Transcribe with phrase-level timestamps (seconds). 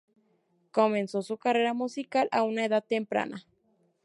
[0.71, 3.45] Comenzó su carrera musical a una edad temprana.